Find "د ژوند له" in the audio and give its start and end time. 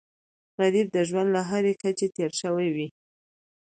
0.91-1.41